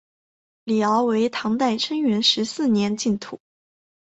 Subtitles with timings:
[0.63, 3.39] 李翱为唐代贞元十四年进士。